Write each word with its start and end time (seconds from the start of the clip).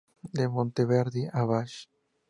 De 0.37 0.47
Monteverdi 0.55 1.23
a 1.31 1.45
Bach. 1.53 1.77